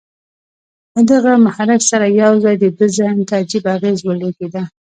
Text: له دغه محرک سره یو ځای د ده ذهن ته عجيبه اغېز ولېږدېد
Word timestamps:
له 0.93 1.01
دغه 1.11 1.31
محرک 1.45 1.81
سره 1.91 2.05
یو 2.21 2.33
ځای 2.43 2.55
د 2.59 2.65
ده 2.77 2.85
ذهن 2.97 3.19
ته 3.27 3.33
عجيبه 3.41 3.69
اغېز 3.77 3.99
ولېږدېد 4.03 4.55